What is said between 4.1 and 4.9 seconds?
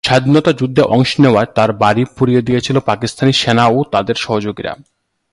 সহযোগীরা।